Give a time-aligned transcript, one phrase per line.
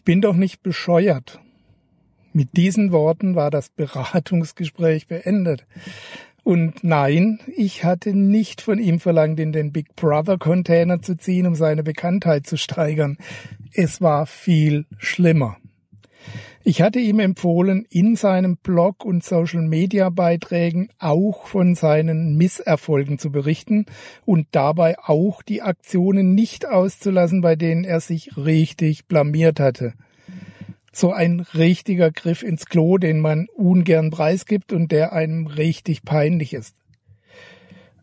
[0.00, 1.40] Ich bin doch nicht bescheuert.
[2.32, 5.66] Mit diesen Worten war das Beratungsgespräch beendet.
[6.42, 11.46] Und nein, ich hatte nicht von ihm verlangt, in den Big Brother Container zu ziehen,
[11.46, 13.18] um seine Bekanntheit zu steigern.
[13.74, 15.58] Es war viel schlimmer.
[16.62, 23.18] Ich hatte ihm empfohlen, in seinem Blog und Social Media Beiträgen auch von seinen Misserfolgen
[23.18, 23.86] zu berichten
[24.26, 29.94] und dabei auch die Aktionen nicht auszulassen, bei denen er sich richtig blamiert hatte.
[30.92, 36.52] So ein richtiger Griff ins Klo, den man ungern preisgibt und der einem richtig peinlich
[36.52, 36.74] ist.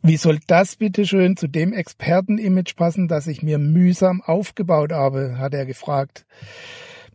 [0.00, 5.38] Wie soll das bitte schön zu dem Expertenimage passen, das ich mir mühsam aufgebaut habe,
[5.38, 6.24] hat er gefragt.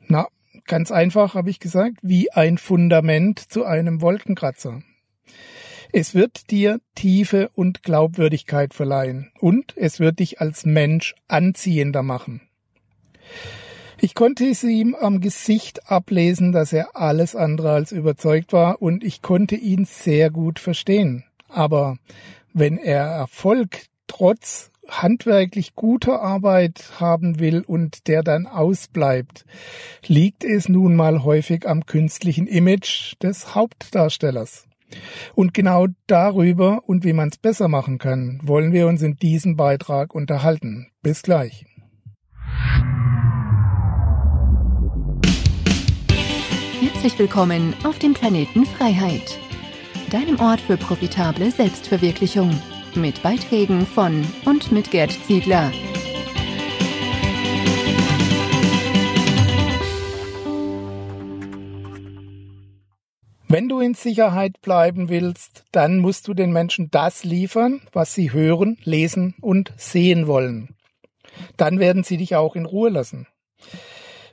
[0.07, 0.27] Na,
[0.69, 4.83] Ganz einfach habe ich gesagt, wie ein Fundament zu einem Wolkenkratzer.
[5.91, 12.41] Es wird dir Tiefe und Glaubwürdigkeit verleihen und es wird dich als Mensch anziehender machen.
[13.99, 19.03] Ich konnte es ihm am Gesicht ablesen, dass er alles andere als überzeugt war und
[19.03, 21.23] ich konnte ihn sehr gut verstehen.
[21.47, 21.97] Aber
[22.53, 29.45] wenn er Erfolg trotz handwerklich gute Arbeit haben will und der dann ausbleibt,
[30.05, 34.65] liegt es nun mal häufig am künstlichen Image des Hauptdarstellers.
[35.35, 39.55] Und genau darüber und wie man es besser machen kann, wollen wir uns in diesem
[39.55, 40.87] Beitrag unterhalten.
[41.03, 41.65] Bis gleich.
[46.81, 49.37] Herzlich willkommen auf dem Planeten Freiheit,
[50.09, 52.51] deinem Ort für profitable Selbstverwirklichung
[52.95, 55.71] mit Beiträgen von und mit Gerd Ziegler.
[63.51, 68.31] Wenn du in Sicherheit bleiben willst, dann musst du den Menschen das liefern, was sie
[68.31, 70.75] hören, lesen und sehen wollen.
[71.57, 73.25] Dann werden sie dich auch in Ruhe lassen.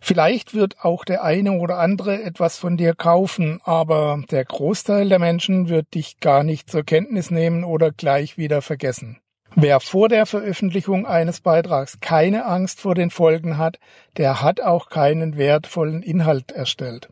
[0.09, 5.19] Vielleicht wird auch der eine oder andere etwas von dir kaufen, aber der Großteil der
[5.19, 9.19] Menschen wird dich gar nicht zur Kenntnis nehmen oder gleich wieder vergessen.
[9.57, 13.81] Wer vor der Veröffentlichung eines Beitrags keine Angst vor den Folgen hat,
[14.17, 17.09] der hat auch keinen wertvollen Inhalt erstellt.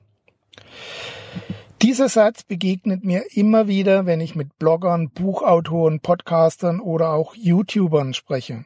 [1.82, 8.14] Dieser Satz begegnet mir immer wieder, wenn ich mit Bloggern, Buchautoren, Podcastern oder auch YouTubern
[8.14, 8.64] spreche.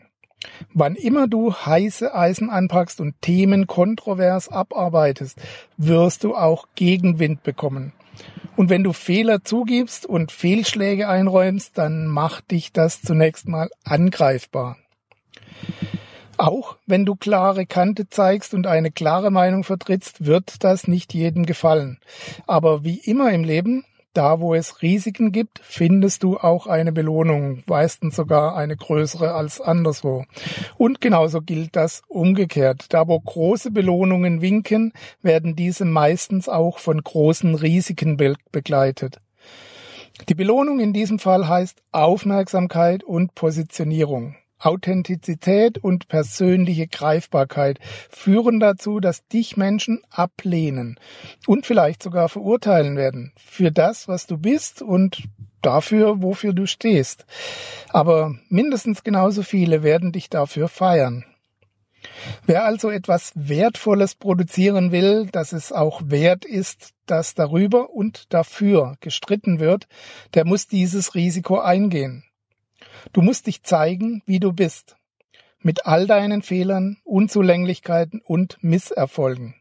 [0.73, 5.39] Wann immer du heiße Eisen anpackst und Themen kontrovers abarbeitest,
[5.77, 7.93] wirst du auch Gegenwind bekommen.
[8.57, 14.77] Und wenn du Fehler zugibst und Fehlschläge einräumst, dann macht dich das zunächst mal angreifbar.
[16.37, 21.47] Auch wenn du klare Kante zeigst und eine klare Meinung vertrittst, wird das nicht jedem
[21.47, 21.99] gefallen.
[22.47, 27.63] Aber wie immer im Leben da, wo es Risiken gibt, findest du auch eine Belohnung,
[27.67, 30.25] meistens sogar eine größere als anderswo.
[30.77, 32.87] Und genauso gilt das umgekehrt.
[32.91, 34.93] Da, wo große Belohnungen winken,
[35.23, 38.17] werden diese meistens auch von großen Risiken
[38.51, 39.21] begleitet.
[40.29, 44.35] Die Belohnung in diesem Fall heißt Aufmerksamkeit und Positionierung.
[44.59, 47.79] Authentizität und persönliche Greifbarkeit
[48.11, 50.99] führen dazu, dass dich Menschen ablehnen
[51.47, 55.25] und vielleicht sogar verurteilen werden für das, was du bist und
[55.63, 57.27] dafür, wofür du stehst.
[57.91, 61.25] Aber mindestens genauso viele werden dich dafür feiern.
[62.47, 68.97] Wer also etwas Wertvolles produzieren will, dass es auch wert ist, dass darüber und dafür
[69.01, 69.87] gestritten wird,
[70.35, 72.25] der muss dieses Risiko eingehen.
[73.13, 74.97] Du musst dich zeigen, wie du bist,
[75.61, 79.55] mit all deinen Fehlern, Unzulänglichkeiten und Misserfolgen.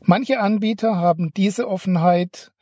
[0.00, 2.52] Manche Anbieter haben diese Offenheit,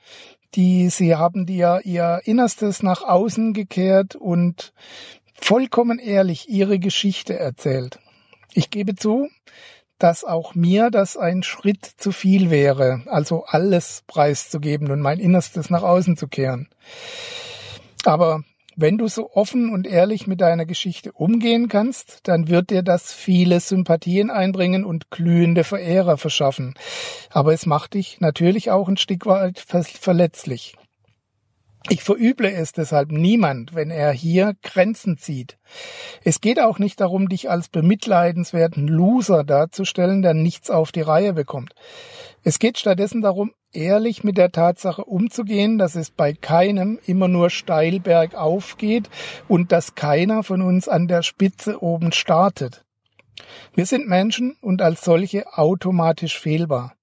[0.54, 4.72] die sie haben dir ihr Innerstes nach außen gekehrt und
[5.34, 7.98] vollkommen ehrlich ihre Geschichte erzählt.
[8.54, 9.28] Ich gebe zu,
[9.98, 15.70] dass auch mir das ein Schritt zu viel wäre, also alles preiszugeben und mein Innerstes
[15.70, 16.68] nach außen zu kehren.
[18.04, 18.44] Aber
[18.76, 23.12] wenn du so offen und ehrlich mit deiner Geschichte umgehen kannst, dann wird dir das
[23.12, 26.74] viele Sympathien einbringen und glühende Verehrer verschaffen.
[27.30, 30.76] Aber es macht dich natürlich auch ein Stück weit verletzlich.
[31.88, 35.58] Ich verüble es deshalb niemand, wenn er hier Grenzen zieht.
[36.22, 41.32] Es geht auch nicht darum, dich als bemitleidenswerten Loser darzustellen, der nichts auf die Reihe
[41.32, 41.74] bekommt.
[42.44, 47.50] Es geht stattdessen darum, ehrlich mit der Tatsache umzugehen, dass es bei keinem immer nur
[47.50, 49.08] steil bergauf geht
[49.46, 52.84] und dass keiner von uns an der Spitze oben startet.
[53.74, 56.94] Wir sind Menschen und als solche automatisch fehlbar.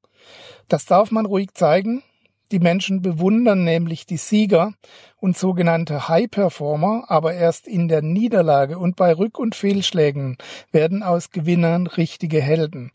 [0.67, 2.03] Das darf man ruhig zeigen.
[2.51, 4.73] Die Menschen bewundern nämlich die Sieger
[5.17, 10.37] und sogenannte High Performer, aber erst in der Niederlage und bei Rück- und Fehlschlägen
[10.71, 12.91] werden aus Gewinnern richtige Helden.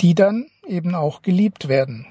[0.00, 2.06] Die dann eben auch geliebt werden.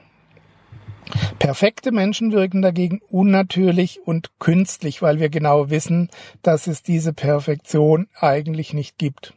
[1.39, 6.09] Perfekte Menschen wirken dagegen unnatürlich und künstlich, weil wir genau wissen,
[6.41, 9.33] dass es diese Perfektion eigentlich nicht gibt.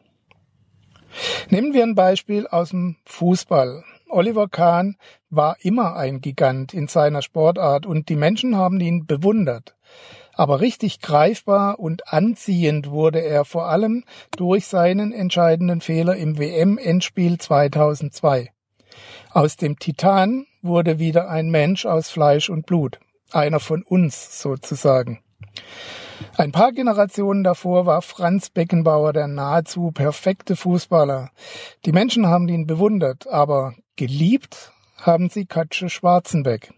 [1.51, 3.85] Nehmen wir ein Beispiel aus dem Fußball.
[4.09, 4.97] Oliver Kahn
[5.31, 9.75] war immer ein Gigant in seiner Sportart und die Menschen haben ihn bewundert.
[10.37, 14.05] Aber richtig greifbar und anziehend wurde er vor allem
[14.37, 18.51] durch seinen entscheidenden Fehler im WM-Endspiel 2002.
[19.33, 23.01] Aus dem Titan wurde wieder ein Mensch aus Fleisch und Blut,
[23.33, 25.21] einer von uns sozusagen.
[26.37, 31.31] Ein paar Generationen davor war Franz Beckenbauer der nahezu perfekte Fußballer.
[31.87, 36.76] Die Menschen haben ihn bewundert, aber geliebt haben sie Katsche Schwarzenbeck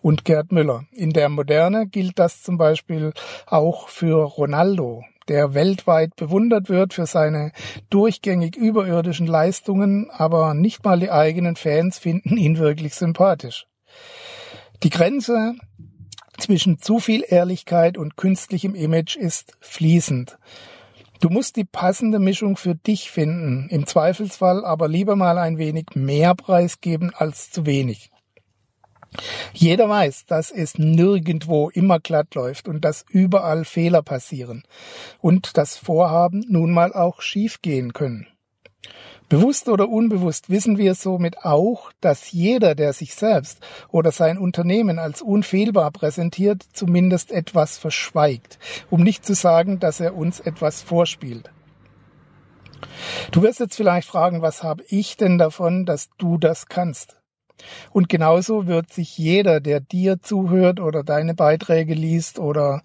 [0.00, 0.84] und Gerd Müller.
[0.92, 3.12] In der Moderne gilt das zum Beispiel
[3.46, 7.52] auch für Ronaldo, der weltweit bewundert wird für seine
[7.90, 13.66] durchgängig überirdischen Leistungen, aber nicht mal die eigenen Fans finden ihn wirklich sympathisch.
[14.82, 15.54] Die Grenze
[16.38, 20.38] zwischen zu viel Ehrlichkeit und künstlichem Image ist fließend.
[21.20, 25.86] Du musst die passende Mischung für dich finden, im Zweifelsfall aber lieber mal ein wenig
[25.94, 28.12] mehr preisgeben als zu wenig.
[29.52, 34.64] Jeder weiß, dass es nirgendwo immer glatt läuft und dass überall Fehler passieren
[35.20, 38.26] und dass Vorhaben nun mal auch schiefgehen können.
[39.28, 43.58] Bewusst oder unbewusst wissen wir somit auch, dass jeder, der sich selbst
[43.90, 48.58] oder sein Unternehmen als unfehlbar präsentiert, zumindest etwas verschweigt,
[48.88, 51.50] um nicht zu sagen, dass er uns etwas vorspielt.
[53.30, 57.17] Du wirst jetzt vielleicht fragen, was habe ich denn davon, dass du das kannst?
[57.92, 62.82] Und genauso wird sich jeder, der dir zuhört oder deine Beiträge liest oder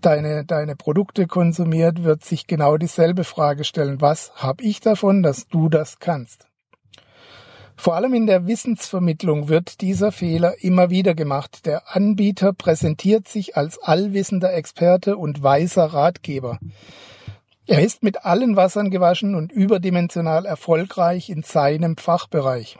[0.00, 4.00] deine, deine Produkte konsumiert, wird sich genau dieselbe Frage stellen.
[4.00, 6.46] Was habe ich davon, dass du das kannst?
[7.76, 11.66] Vor allem in der Wissensvermittlung wird dieser Fehler immer wieder gemacht.
[11.66, 16.58] Der Anbieter präsentiert sich als allwissender Experte und weiser Ratgeber.
[17.66, 22.78] Er ist mit allen Wassern gewaschen und überdimensional erfolgreich in seinem Fachbereich.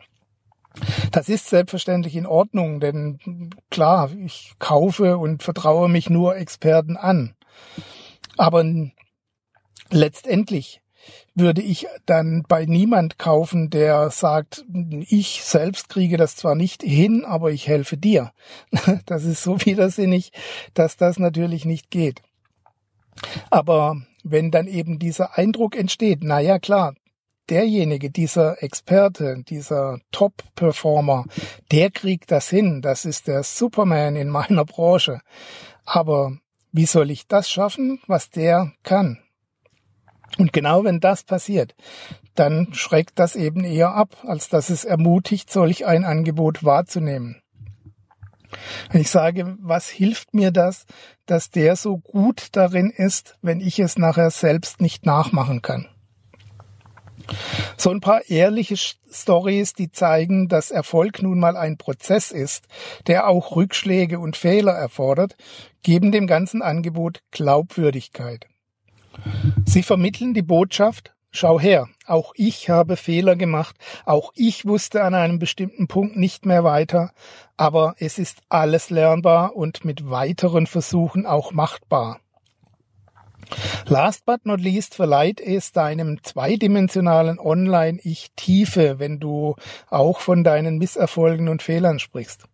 [1.12, 7.34] Das ist selbstverständlich in Ordnung, denn klar, ich kaufe und vertraue mich nur Experten an.
[8.36, 8.64] Aber
[9.90, 10.80] letztendlich
[11.34, 14.64] würde ich dann bei niemand kaufen, der sagt,
[15.08, 18.32] ich selbst kriege das zwar nicht hin, aber ich helfe dir.
[19.06, 20.32] Das ist so widersinnig,
[20.74, 22.22] dass das natürlich nicht geht.
[23.50, 26.94] Aber wenn dann eben dieser Eindruck entsteht, na ja, klar,
[27.50, 31.25] derjenige, dieser Experte, dieser Top-Performer,
[31.70, 32.82] der kriegt das hin.
[32.82, 35.20] Das ist der Superman in meiner Branche.
[35.85, 36.37] Aber
[36.73, 39.19] wie soll ich das schaffen, was der kann?
[40.38, 41.75] Und genau wenn das passiert,
[42.35, 47.41] dann schreckt das eben eher ab, als dass es ermutigt, solch ein Angebot wahrzunehmen.
[48.91, 50.87] Wenn ich sage, was hilft mir das,
[51.26, 55.88] dass der so gut darin ist, wenn ich es nachher selbst nicht nachmachen kann?
[57.76, 62.66] So ein paar ehrliche Stories, die zeigen, dass Erfolg nun mal ein Prozess ist,
[63.06, 65.36] der auch Rückschläge und Fehler erfordert,
[65.82, 68.46] geben dem ganzen Angebot Glaubwürdigkeit.
[69.64, 75.14] Sie vermitteln die Botschaft, schau her, auch ich habe Fehler gemacht, auch ich wusste an
[75.14, 77.12] einem bestimmten Punkt nicht mehr weiter,
[77.56, 82.20] aber es ist alles lernbar und mit weiteren Versuchen auch machbar.
[83.86, 89.56] Last but not least verleiht es deinem zweidimensionalen Online-Ich Tiefe, wenn du
[89.91, 92.44] auch von deinen Misserfolgen und Fehlern sprichst.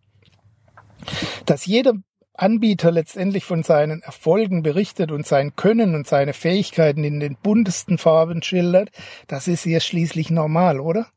[1.45, 1.93] Dass jeder
[2.33, 7.97] Anbieter letztendlich von seinen Erfolgen berichtet und sein Können und seine Fähigkeiten in den buntesten
[7.97, 8.89] Farben schildert,
[9.27, 11.07] das ist ja schließlich normal, oder?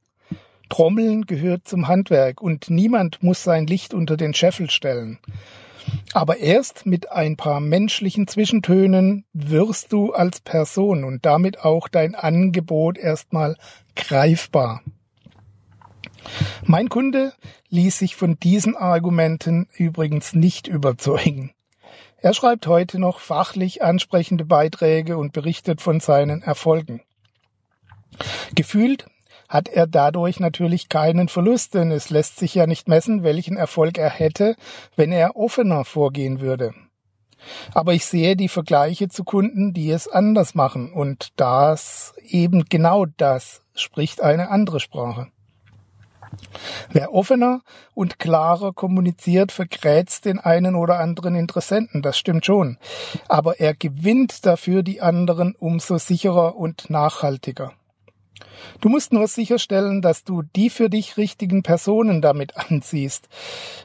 [0.68, 5.18] Trommeln gehört zum Handwerk und niemand muss sein Licht unter den Scheffel stellen.
[6.12, 12.14] Aber erst mit ein paar menschlichen Zwischentönen wirst du als Person und damit auch dein
[12.14, 13.56] Angebot erstmal
[13.96, 14.82] greifbar.
[16.64, 17.32] Mein Kunde
[17.68, 21.52] ließ sich von diesen Argumenten übrigens nicht überzeugen.
[22.16, 27.02] Er schreibt heute noch fachlich ansprechende Beiträge und berichtet von seinen Erfolgen.
[28.54, 29.06] Gefühlt
[29.54, 33.98] hat er dadurch natürlich keinen Verlust, denn es lässt sich ja nicht messen, welchen Erfolg
[33.98, 34.56] er hätte,
[34.96, 36.74] wenn er offener vorgehen würde.
[37.72, 43.06] Aber ich sehe die Vergleiche zu Kunden, die es anders machen, und das eben genau
[43.16, 45.28] das spricht eine andere Sprache.
[46.90, 47.60] Wer offener
[47.94, 52.76] und klarer kommuniziert, vergrätzt den einen oder anderen Interessenten, das stimmt schon.
[53.28, 57.72] Aber er gewinnt dafür die anderen umso sicherer und nachhaltiger.
[58.80, 63.28] Du musst nur sicherstellen, dass du die für dich richtigen Personen damit anziehst.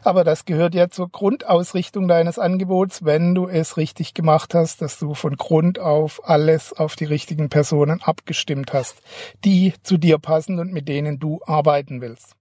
[0.04, 5.00] Aber das gehört ja zur Grundausrichtung deines Angebots, wenn du es richtig gemacht hast, dass
[5.00, 9.02] du von Grund auf alles auf die richtigen Personen abgestimmt hast,
[9.46, 12.36] die zu dir passen und mit denen du arbeiten willst.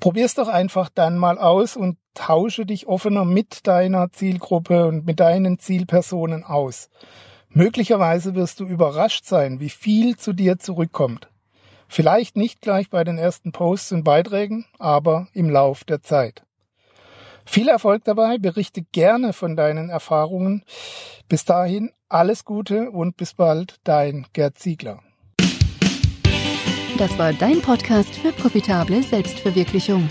[0.00, 5.20] Probier's doch einfach dann mal aus und tausche dich offener mit deiner Zielgruppe und mit
[5.20, 6.90] deinen Zielpersonen aus.
[7.56, 11.30] Möglicherweise wirst du überrascht sein, wie viel zu dir zurückkommt.
[11.88, 16.44] Vielleicht nicht gleich bei den ersten Posts und Beiträgen, aber im Lauf der Zeit.
[17.46, 20.64] Viel Erfolg dabei, berichte gerne von deinen Erfahrungen.
[21.30, 25.00] Bis dahin alles Gute und bis bald, dein Gerd Ziegler.
[26.98, 30.10] Das war dein Podcast für profitable Selbstverwirklichung.